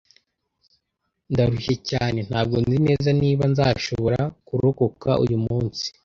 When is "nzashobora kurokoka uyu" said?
3.51-5.37